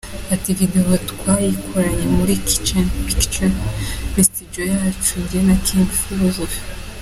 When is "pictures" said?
3.05-3.59